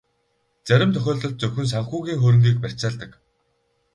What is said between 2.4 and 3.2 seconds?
барьцаалдаг.